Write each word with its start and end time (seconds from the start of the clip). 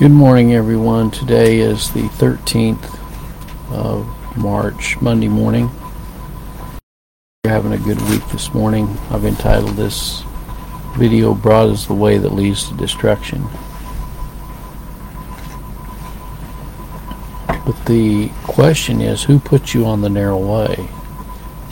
Good 0.00 0.12
morning, 0.12 0.54
everyone. 0.54 1.10
Today 1.10 1.58
is 1.58 1.90
the 1.90 2.08
13th 2.08 2.98
of 3.70 4.08
March, 4.34 4.98
Monday 5.02 5.28
morning. 5.28 5.70
We're 7.44 7.50
having 7.50 7.74
a 7.74 7.78
good 7.78 8.00
week 8.08 8.26
this 8.28 8.54
morning. 8.54 8.88
I've 9.10 9.26
entitled 9.26 9.76
this 9.76 10.22
video, 10.96 11.34
Broad 11.34 11.68
is 11.68 11.86
the 11.86 11.92
Way 11.92 12.16
That 12.16 12.32
Leads 12.32 12.66
to 12.70 12.74
Destruction. 12.78 13.44
But 17.46 17.84
the 17.84 18.30
question 18.44 19.02
is, 19.02 19.24
who 19.24 19.38
put 19.38 19.74
you 19.74 19.84
on 19.84 20.00
the 20.00 20.08
narrow 20.08 20.38
way? 20.38 20.88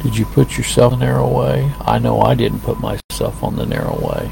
Did 0.03 0.19
you 0.19 0.27
put 0.27 0.59
yourself 0.59 0.93
on 0.93 0.99
the 0.99 1.07
narrow 1.07 1.35
way? 1.35 1.73
I 1.81 1.99
know 1.99 2.21
I 2.21 2.35
didn't 2.35 2.61
put 2.61 2.79
myself 2.79 3.43
on 3.43 3.57
the 3.57 3.65
narrow 3.65 3.99
way 4.07 4.31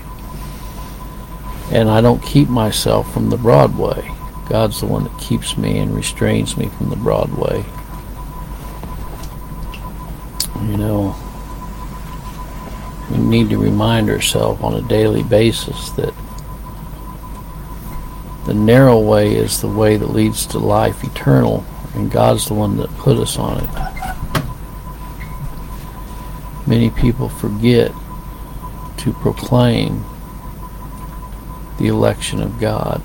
and 1.70 1.88
I 1.91 2.01
don't 2.01 2.23
keep 2.23 2.48
myself 2.48 3.12
from 3.12 3.30
the 3.30 3.37
broad 3.37 3.77
way. 3.77 4.11
God's 4.48 4.80
the 4.80 4.87
one 4.87 5.05
that 5.05 5.19
keeps 5.19 5.56
me 5.56 5.79
and 5.79 5.95
restrains 5.95 6.56
me 6.56 6.69
from 6.69 6.91
the 6.91 6.97
broad 6.97 7.30
way. 7.37 7.65
You 10.69 10.77
know, 10.77 11.16
we 13.11 13.19
need 13.19 13.51
to 13.51 13.59
remind 13.59 14.09
ourselves 14.09 14.62
on 14.62 14.75
a 14.75 14.89
daily 14.89 15.23
basis 15.23 15.91
that 15.91 16.15
the 18.47 18.55
narrow 18.55 18.98
way 19.01 19.34
is 19.34 19.61
the 19.61 19.69
way 19.69 19.97
that 19.97 20.11
leads 20.11 20.47
to 20.47 20.59
life 20.59 21.03
eternal, 21.03 21.64
and 21.95 22.11
God's 22.11 22.47
the 22.47 22.55
one 22.55 22.77
that 22.77 22.89
put 22.98 23.19
us 23.19 23.37
on 23.37 23.59
it. 23.59 23.69
Many 26.69 26.91
people 26.91 27.28
forget 27.28 27.92
to 28.98 29.12
proclaim 29.14 30.05
the 31.78 31.88
election 31.88 32.42
of 32.42 32.60
God. 32.60 33.02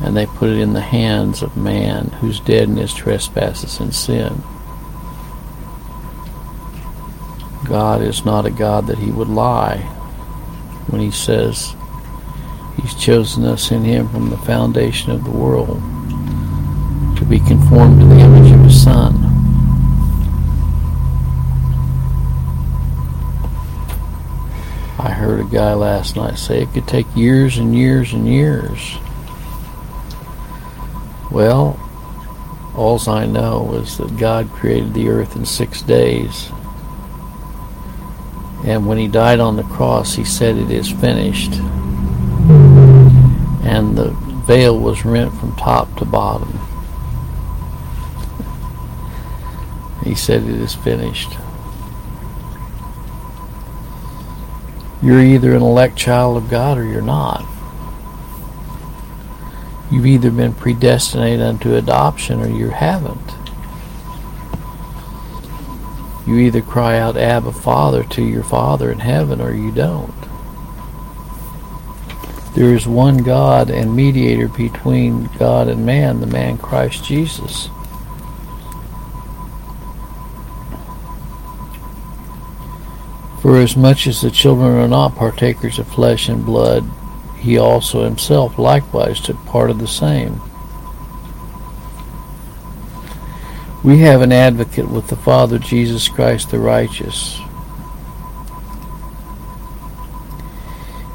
And 0.00 0.16
they 0.16 0.26
put 0.26 0.50
it 0.50 0.58
in 0.58 0.72
the 0.72 0.80
hands 0.80 1.42
of 1.42 1.56
man 1.56 2.06
who's 2.20 2.40
dead 2.40 2.68
in 2.68 2.76
his 2.76 2.92
trespasses 2.92 3.78
and 3.78 3.94
sin. 3.94 4.42
God 7.64 8.02
is 8.02 8.24
not 8.24 8.46
a 8.46 8.50
God 8.50 8.86
that 8.88 8.98
he 8.98 9.10
would 9.10 9.28
lie 9.28 9.78
when 10.88 11.00
he 11.00 11.10
says 11.10 11.74
he's 12.80 12.94
chosen 12.94 13.44
us 13.44 13.70
in 13.70 13.84
him 13.84 14.08
from 14.08 14.30
the 14.30 14.36
foundation 14.38 15.12
of 15.12 15.24
the 15.24 15.30
world 15.30 15.80
to 17.16 17.24
be 17.24 17.38
conformed 17.38 18.00
to 18.00 18.06
the 18.06 18.18
image 18.18 18.52
of 18.52 18.60
his 18.64 18.82
Son. 18.82 19.21
Heard 25.22 25.40
a 25.40 25.44
guy 25.44 25.72
last 25.72 26.16
night 26.16 26.36
say 26.36 26.62
it 26.62 26.72
could 26.72 26.88
take 26.88 27.06
years 27.14 27.56
and 27.56 27.76
years 27.76 28.12
and 28.12 28.26
years. 28.26 28.96
Well, 31.30 31.78
all 32.74 33.00
I 33.08 33.26
know 33.26 33.74
is 33.74 33.98
that 33.98 34.16
God 34.16 34.50
created 34.50 34.94
the 34.94 35.08
earth 35.08 35.36
in 35.36 35.46
six 35.46 35.80
days. 35.80 36.50
And 38.64 38.86
when 38.86 38.98
he 38.98 39.06
died 39.06 39.38
on 39.38 39.56
the 39.56 39.62
cross, 39.62 40.14
he 40.14 40.24
said, 40.24 40.56
It 40.56 40.70
is 40.70 40.90
finished. 40.90 41.52
And 43.64 43.96
the 43.96 44.10
veil 44.46 44.78
was 44.78 45.04
rent 45.04 45.32
from 45.34 45.54
top 45.56 45.96
to 45.98 46.04
bottom. 46.04 46.58
He 50.02 50.16
said, 50.16 50.42
It 50.42 50.60
is 50.60 50.74
finished. 50.74 51.30
You're 55.02 55.20
either 55.20 55.54
an 55.54 55.62
elect 55.62 55.96
child 55.96 56.36
of 56.36 56.48
God 56.48 56.78
or 56.78 56.84
you're 56.84 57.02
not. 57.02 57.44
You've 59.90 60.06
either 60.06 60.30
been 60.30 60.54
predestinated 60.54 61.42
unto 61.42 61.74
adoption 61.74 62.40
or 62.40 62.48
you 62.48 62.70
haven't. 62.70 63.32
You 66.26 66.38
either 66.38 66.62
cry 66.62 66.98
out, 66.98 67.16
Abba, 67.16 67.52
Father, 67.52 68.04
to 68.04 68.22
your 68.22 68.44
Father 68.44 68.92
in 68.92 69.00
heaven, 69.00 69.40
or 69.40 69.52
you 69.52 69.72
don't. 69.72 70.14
There 72.54 72.74
is 72.74 72.86
one 72.86 73.18
God 73.18 73.70
and 73.70 73.96
mediator 73.96 74.46
between 74.46 75.28
God 75.38 75.66
and 75.68 75.84
man, 75.84 76.20
the 76.20 76.26
man 76.26 76.58
Christ 76.58 77.04
Jesus. 77.04 77.70
For 83.42 83.56
as 83.56 83.76
much 83.76 84.06
as 84.06 84.20
the 84.20 84.30
children 84.30 84.76
are 84.76 84.86
not 84.86 85.16
partakers 85.16 85.80
of 85.80 85.88
flesh 85.88 86.28
and 86.28 86.46
blood, 86.46 86.88
he 87.40 87.58
also 87.58 88.04
himself 88.04 88.56
likewise 88.56 89.18
took 89.20 89.36
part 89.46 89.68
of 89.68 89.80
the 89.80 89.88
same. 89.88 90.40
We 93.82 93.98
have 93.98 94.22
an 94.22 94.30
advocate 94.30 94.88
with 94.88 95.08
the 95.08 95.16
Father, 95.16 95.58
Jesus 95.58 96.08
Christ 96.08 96.52
the 96.52 96.60
righteous. 96.60 97.40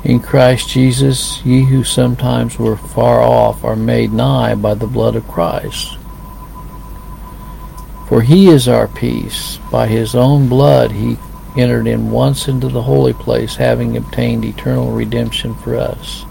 In 0.03 0.19
Christ 0.19 0.67
Jesus, 0.67 1.41
ye 1.45 1.63
who 1.63 1.85
sometimes 1.85 2.59
were 2.59 2.75
far 2.75 3.21
off 3.21 3.63
are 3.63 3.77
made 3.77 4.11
nigh 4.11 4.53
by 4.55 4.73
the 4.73 4.85
blood 4.85 5.15
of 5.15 5.25
Christ. 5.29 5.97
For 8.09 8.21
he 8.21 8.49
is 8.49 8.67
our 8.67 8.89
peace. 8.89 9.59
By 9.71 9.88
his 9.88 10.13
own 10.13 10.49
blood 10.49 10.91
he 10.91 11.17
entered 11.57 11.88
in 11.88 12.12
once 12.12 12.47
into 12.47 12.69
the 12.69 12.84
holy 12.84 13.13
place, 13.13 13.56
having 13.56 13.97
obtained 13.97 14.45
eternal 14.45 14.91
redemption 14.91 15.56
for 15.56 15.75
us. 15.75 16.23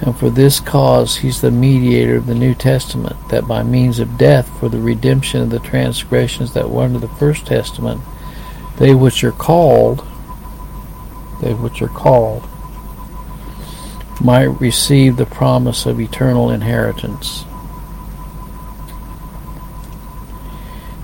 And 0.00 0.18
for 0.18 0.30
this 0.30 0.60
cause 0.60 1.18
he's 1.18 1.40
the 1.40 1.50
mediator 1.50 2.16
of 2.16 2.26
the 2.26 2.34
New 2.34 2.54
Testament, 2.54 3.16
that 3.28 3.46
by 3.46 3.62
means 3.62 3.98
of 3.98 4.16
death 4.16 4.48
for 4.58 4.68
the 4.68 4.80
redemption 4.80 5.42
of 5.42 5.50
the 5.50 5.58
transgressions 5.58 6.54
that 6.54 6.70
were 6.70 6.84
under 6.84 6.98
the 6.98 7.08
first 7.08 7.46
testament, 7.46 8.00
they 8.78 8.94
which 8.94 9.22
are 9.22 9.32
called, 9.32 10.06
they 11.42 11.52
which 11.52 11.82
are 11.82 11.88
called, 11.88 12.48
might 14.22 14.60
receive 14.60 15.16
the 15.16 15.26
promise 15.26 15.84
of 15.84 16.00
eternal 16.00 16.50
inheritance. 16.50 17.44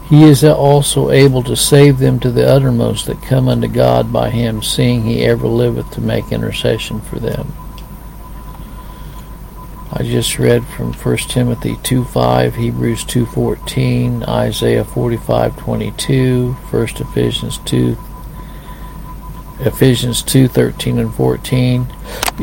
He 0.08 0.22
is 0.22 0.44
also 0.44 1.10
able 1.10 1.42
to 1.42 1.56
save 1.56 1.98
them 1.98 2.20
to 2.20 2.30
the 2.30 2.48
uttermost 2.48 3.06
that 3.06 3.22
come 3.22 3.48
unto 3.48 3.66
God 3.66 4.12
by 4.12 4.30
him, 4.30 4.62
seeing 4.62 5.02
he 5.02 5.24
ever 5.24 5.48
liveth 5.48 5.90
to 5.92 6.00
make 6.00 6.30
intercession 6.30 7.00
for 7.00 7.18
them. 7.18 7.52
I 9.92 10.02
just 10.04 10.38
read 10.38 10.64
from 10.66 10.92
1 10.92 11.16
Timothy 11.16 11.74
2.5, 11.76 12.54
Hebrews 12.54 13.04
2.14, 13.04 14.28
Isaiah 14.28 14.84
45.22, 14.84 16.54
1 16.54 17.08
Ephesians 17.08 17.58
2, 17.58 17.96
Ephesians 19.60 20.22
2.13 20.22 21.00
and 21.00 21.14
14, 21.14 21.86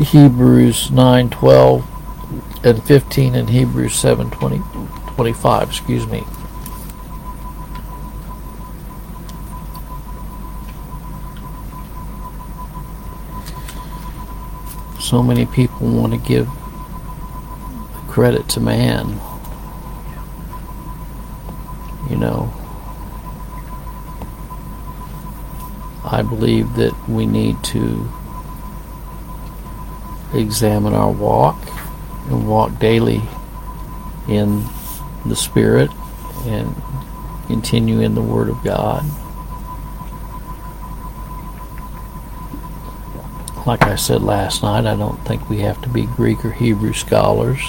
Hebrews 0.04 0.88
9.12 0.88 2.64
and 2.64 2.82
15, 2.84 3.34
and 3.36 3.48
Hebrews 3.48 3.92
7.20, 3.92 5.14
25, 5.14 5.68
excuse 5.68 6.06
me. 6.06 6.24
So 15.04 15.22
many 15.22 15.44
people 15.44 15.86
want 15.86 16.14
to 16.14 16.18
give 16.18 16.48
credit 18.08 18.48
to 18.48 18.58
man. 18.58 19.20
You 22.08 22.16
know, 22.16 22.50
I 26.06 26.22
believe 26.22 26.74
that 26.76 26.94
we 27.06 27.26
need 27.26 27.62
to 27.64 28.10
examine 30.32 30.94
our 30.94 31.12
walk 31.12 31.58
and 32.28 32.48
walk 32.48 32.78
daily 32.78 33.20
in 34.26 34.64
the 35.26 35.36
Spirit 35.36 35.90
and 36.46 36.74
continue 37.46 38.00
in 38.00 38.14
the 38.14 38.22
Word 38.22 38.48
of 38.48 38.64
God. 38.64 39.04
Like 43.66 43.82
I 43.82 43.96
said 43.96 44.22
last 44.22 44.62
night, 44.62 44.86
I 44.86 44.96
don't 44.96 45.24
think 45.24 45.48
we 45.48 45.60
have 45.60 45.80
to 45.82 45.88
be 45.88 46.06
Greek 46.06 46.44
or 46.44 46.52
Hebrew 46.52 46.92
scholars. 46.92 47.60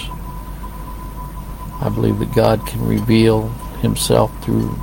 I 1.82 1.90
believe 1.94 2.20
that 2.20 2.34
God 2.34 2.66
can 2.68 2.86
reveal 2.86 3.50
himself 3.82 4.32
through 4.44 4.78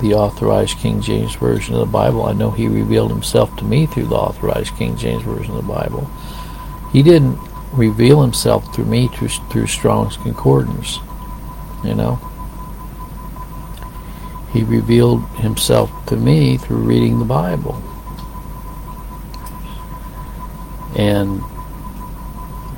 the 0.00 0.14
authorized 0.14 0.78
King 0.78 1.00
James 1.00 1.34
Version 1.34 1.74
of 1.74 1.80
the 1.80 1.86
Bible. 1.86 2.24
I 2.24 2.32
know 2.32 2.50
he 2.50 2.68
revealed 2.68 3.10
himself 3.10 3.54
to 3.56 3.64
me 3.64 3.86
through 3.86 4.06
the 4.06 4.16
authorized 4.16 4.76
King 4.76 4.96
James 4.96 5.22
Version 5.22 5.54
of 5.56 5.66
the 5.66 5.72
Bible. 5.72 6.10
He 6.92 7.02
didn't 7.02 7.38
reveal 7.72 8.20
himself 8.20 8.74
through 8.74 8.86
me 8.86 9.08
through, 9.08 9.28
through 9.28 9.66
Strong's 9.66 10.16
Concordance, 10.18 10.98
you 11.84 11.94
know. 11.94 12.18
He 14.52 14.62
revealed 14.62 15.26
himself 15.36 15.90
to 16.06 16.16
me 16.16 16.56
through 16.56 16.78
reading 16.78 17.18
the 17.18 17.24
Bible. 17.24 17.80
And 20.96 21.42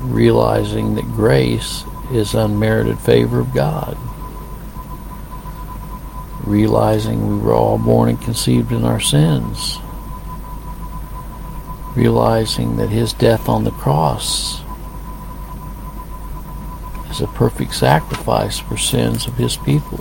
realizing 0.03 0.95
that 0.97 1.05
grace 1.05 1.85
is 2.13 2.35
unmerited 2.35 2.99
favor 2.99 3.41
of 3.41 3.55
God. 3.55 3.97
Realizing 6.45 7.29
we 7.29 7.39
were 7.39 7.55
all 7.55 7.79
born 7.79 8.11
and 8.11 8.21
conceived 8.21 8.73
in 8.73 8.85
our 8.85 9.01
sins. 9.01 9.79
Realizing 11.95 12.77
that 12.77 12.91
his 12.91 13.13
death 13.13 13.49
on 13.49 13.65
the 13.65 13.71
cross 13.71 14.61
is 17.11 17.21
a 17.21 17.27
perfect 17.29 17.75
sacrifice 17.75 18.59
for 18.59 18.77
sins 18.77 19.27
of 19.27 19.37
his 19.37 19.57
people. 19.59 20.01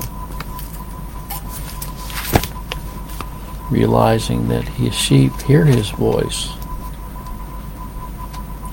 Realizing 3.69 4.47
that 4.49 4.67
his 4.67 4.95
sheep 4.95 5.33
hear 5.41 5.65
his 5.65 5.89
voice 5.91 6.49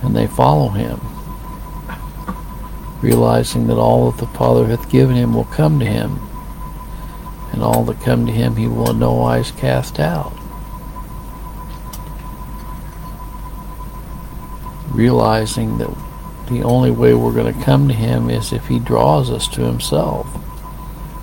and 0.03 0.15
they 0.15 0.27
follow 0.27 0.69
him. 0.69 1.01
Realizing 3.03 3.67
that 3.69 3.79
all 3.79 4.11
that 4.11 4.21
the 4.21 4.39
Father 4.39 4.67
hath 4.67 4.91
given 4.91 5.17
him 5.17 5.35
will 5.35 5.45
come 5.45 5.79
to 5.79 5.87
him, 5.87 6.19
and 7.53 7.63
all 7.63 7.85
that 7.85 8.01
come 8.01 8.27
to 8.27 8.33
him 8.33 8.57
he 8.57 8.67
will 8.67 8.91
in 8.91 8.99
no 8.99 9.13
wise 9.13 9.53
cast 9.53 10.01
out. 10.01 10.33
Realizing 14.91 15.79
that 15.79 15.95
the 16.49 16.63
only 16.63 16.91
way 16.91 17.15
we're 17.15 17.33
going 17.33 17.53
to 17.53 17.65
come 17.65 17.89
to 17.89 17.95
him 17.95 18.31
is 18.31 18.53
if 18.53 18.67
he 18.67 18.79
draws 18.79 19.31
us 19.31 19.47
to 19.49 19.61
himself. 19.63 20.27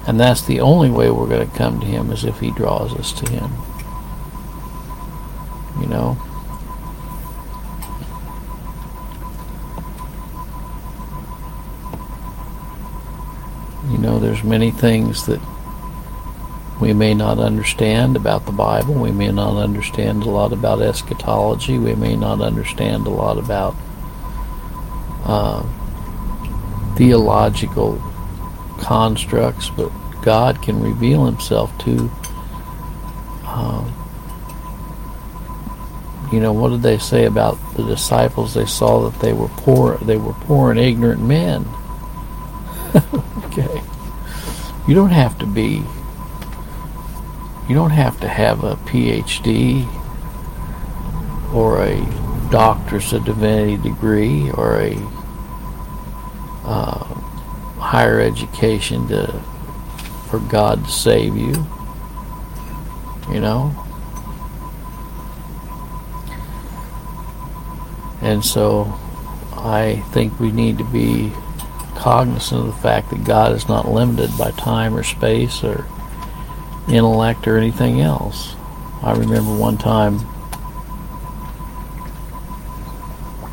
And 0.07 0.19
that's 0.19 0.43
the 0.43 0.59
only 0.59 0.91
way 0.91 1.09
we're 1.09 1.27
going 1.27 1.49
to 1.49 1.57
come 1.57 1.79
to 1.79 1.85
him 1.85 2.11
is 2.11 2.23
if 2.23 2.39
he 2.39 2.51
draws 2.51 2.93
us 2.93 3.11
to 3.13 3.31
him. 3.31 3.51
You 5.81 5.87
know? 5.87 6.17
Know, 14.15 14.21
there's 14.21 14.43
many 14.43 14.71
things 14.71 15.25
that 15.25 15.41
we 16.79 16.93
may 16.93 17.13
not 17.13 17.39
understand 17.39 18.15
about 18.15 18.45
the 18.45 18.51
Bible. 18.51 18.93
We 18.93 19.11
may 19.11 19.31
not 19.31 19.57
understand 19.57 20.23
a 20.23 20.29
lot 20.29 20.51
about 20.51 20.81
eschatology. 20.81 21.77
We 21.77 21.95
may 21.95 22.15
not 22.15 22.41
understand 22.41 23.07
a 23.07 23.11
lot 23.11 23.37
about 23.37 23.75
uh, 25.23 25.63
theological 26.95 27.97
constructs, 28.79 29.69
but 29.69 29.89
God 30.21 30.61
can 30.61 30.81
reveal 30.81 31.25
Himself 31.25 31.77
to. 31.79 32.11
Uh, 33.43 33.91
you 36.33 36.39
know, 36.41 36.51
what 36.51 36.69
did 36.69 36.81
they 36.81 36.97
say 36.97 37.25
about 37.25 37.57
the 37.75 37.83
disciples? 37.83 38.53
They 38.53 38.65
saw 38.65 39.09
that 39.09 39.19
they 39.21 39.31
were 39.31 39.47
poor. 39.49 39.97
They 39.99 40.17
were 40.17 40.33
poor 40.33 40.71
and 40.71 40.79
ignorant 40.79 41.21
men. 41.21 41.65
okay, 43.45 43.81
you 44.87 44.93
don't 44.93 45.11
have 45.11 45.37
to 45.39 45.45
be. 45.45 45.83
You 47.67 47.73
don't 47.73 47.91
have 47.91 48.19
to 48.19 48.27
have 48.27 48.63
a 48.63 48.75
PhD 48.75 49.85
or 51.53 51.81
a 51.81 52.49
doctor's 52.51 53.11
of 53.13 53.25
divinity 53.25 53.77
degree 53.77 54.51
or 54.51 54.79
a 54.79 54.95
uh, 56.63 57.03
higher 57.79 58.19
education 58.19 59.07
to 59.07 59.27
for 60.29 60.39
God 60.39 60.85
to 60.85 60.91
save 60.91 61.35
you. 61.35 61.65
You 63.31 63.41
know? 63.41 63.81
And 68.21 68.43
so 68.43 68.93
I 69.53 70.03
think 70.11 70.39
we 70.39 70.51
need 70.51 70.77
to 70.77 70.83
be 70.83 71.31
cognizant 72.05 72.61
of 72.61 72.67
the 72.67 72.81
fact 72.83 73.09
that 73.09 73.23
God 73.23 73.51
is 73.53 73.67
not 73.67 73.89
limited 73.89 74.29
by 74.37 74.51
time 74.51 74.95
or 74.95 75.01
space 75.01 75.63
or 75.63 75.87
intellect 76.87 77.47
or 77.47 77.57
anything 77.57 77.99
else. 77.99 78.53
I 79.01 79.13
remember 79.13 79.57
one 79.57 79.79
time 79.79 80.19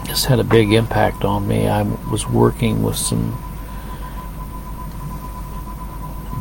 this 0.04 0.26
had 0.26 0.38
a 0.38 0.44
big 0.44 0.70
impact 0.75 1.25
on 1.25 1.49
me. 1.49 1.66
I 1.66 1.81
was 2.10 2.28
working 2.28 2.82
with 2.82 2.96
some 2.96 3.43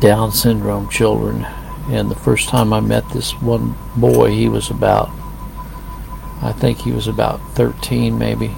Down 0.02 0.34
syndrome 0.34 0.90
children, 0.90 1.46
and 1.88 2.12
the 2.12 2.16
first 2.16 2.50
time 2.50 2.74
I 2.74 2.82
met 2.82 3.10
this 3.12 3.32
one 3.40 3.74
boy, 3.96 4.32
he 4.32 4.50
was 4.50 4.70
about, 4.70 5.10
I 6.42 6.52
think 6.52 6.80
he 6.80 6.92
was 6.92 7.08
about 7.08 7.40
13 7.54 8.18
maybe. 8.18 8.54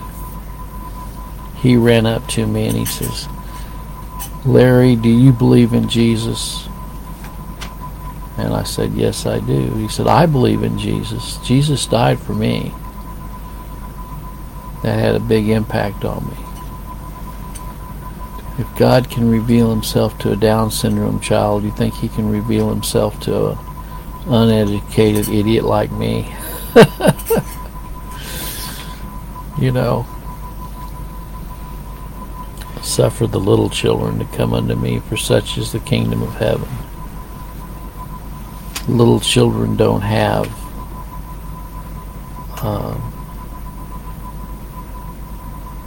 He 1.58 1.78
ran 1.78 2.08
up 2.08 2.28
to 2.30 2.48
me 2.48 2.66
and 2.66 2.76
he 2.76 2.86
says, 2.86 3.28
Larry, 4.45 4.95
do 4.95 5.10
you 5.10 5.31
believe 5.31 5.74
in 5.74 5.88
Jesus? 5.88 6.68
And 8.38 8.54
I 8.54 8.63
said, 8.63 8.94
Yes, 8.94 9.25
I 9.25 9.40
do. 9.40 9.74
He 9.75 9.88
said, 9.88 10.07
I 10.07 10.25
believe 10.25 10.63
in 10.63 10.78
Jesus. 10.78 11.38
Jesus 11.38 11.86
died 11.86 12.19
for 12.19 12.34
me 12.34 12.74
that 14.81 15.00
had 15.00 15.16
a 15.16 15.19
big 15.19 15.48
impact 15.48 16.04
on 16.04 16.28
me. 16.28 16.36
If 18.60 18.68
God 18.78 19.10
can 19.10 19.30
reveal 19.30 19.69
himself 19.69 20.18
to 20.19 20.34
a 20.34 20.36
Down 20.36 20.72
syndrome 20.72 21.22
child, 21.22 21.63
you 21.63 21.72
think 21.72 21.96
he 21.96 22.10
can 22.10 22.30
reveal 22.30 22.69
himself 22.69 23.19
to 23.22 23.51
an 23.51 23.57
uneducated 24.28 25.30
idiot 25.30 25.63
like 25.63 25.92
me? 25.92 26.34
you 29.57 29.72
know, 29.72 30.06
suffer 32.94 33.25
the 33.28 33.40
little 33.40 33.69
children 33.69 34.19
to 34.19 34.25
come 34.38 34.54
unto 34.54 34.75
me, 34.75 35.00
for 35.00 35.18
such 35.18 35.57
is 35.57 35.72
the 35.72 35.80
kingdom 35.80 36.22
of 36.22 36.34
heaven. 36.36 36.69
Little 38.88 39.19
children 39.19 39.75
don't 39.75 40.01
have 40.01 40.48
uh, 42.63 42.98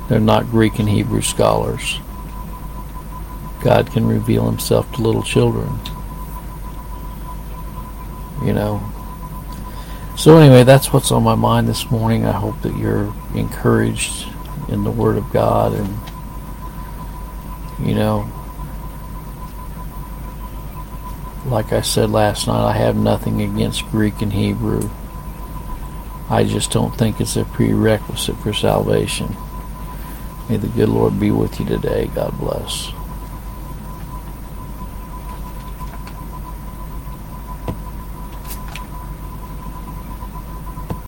they're 0.09 0.21
not 0.21 0.51
Greek 0.51 0.79
and 0.79 0.89
Hebrew 0.89 1.23
scholars. 1.23 1.99
God 3.63 3.91
can 3.91 4.07
reveal 4.07 4.45
himself 4.45 4.91
to 4.93 5.03
little 5.03 5.23
children. 5.23 5.69
You 8.45 8.53
know. 8.53 8.93
So 10.17 10.37
anyway, 10.37 10.65
that's 10.65 10.93
what's 10.93 11.11
on 11.11 11.23
my 11.23 11.35
mind 11.35 11.67
this 11.67 11.91
morning. 11.91 12.27
I 12.27 12.33
hope 12.33 12.61
that 12.63 12.77
you're 12.77 13.13
encouraged 13.35 14.27
in 14.69 14.85
the 14.85 14.91
Word 14.91 15.17
of 15.17 15.33
God 15.33 15.73
and 15.73 15.99
you 17.87 17.95
know 17.95 18.31
like 21.49 21.73
I 21.73 21.81
said 21.81 22.11
last 22.11 22.47
night, 22.49 22.65
I 22.65 22.73
have 22.73 22.97
nothing 22.97 23.41
against 23.41 23.87
Greek 23.91 24.21
and 24.21 24.33
Hebrew. 24.33 24.91
I 26.29 26.43
just 26.43 26.73
don't 26.73 26.97
think 26.97 27.21
it's 27.21 27.37
a 27.37 27.45
prerequisite 27.45 28.37
for 28.39 28.53
salvation. 28.53 29.37
May 30.49 30.57
the 30.57 30.69
good 30.69 30.89
Lord 30.89 31.21
be 31.21 31.31
with 31.31 31.61
you 31.61 31.67
today. 31.67 32.11
God 32.15 32.37
bless. 32.39 32.91